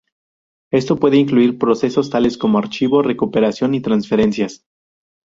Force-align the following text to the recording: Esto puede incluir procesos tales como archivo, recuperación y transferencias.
Esto 0.73 0.95
puede 0.95 1.17
incluir 1.17 1.59
procesos 1.59 2.09
tales 2.09 2.35
como 2.35 2.57
archivo, 2.57 3.03
recuperación 3.03 3.75
y 3.75 3.81
transferencias. 3.81 4.65